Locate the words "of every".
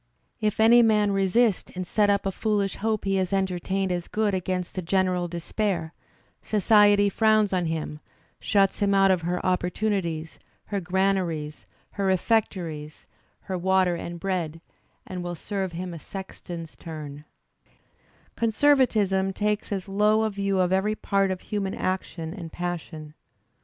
20.59-20.95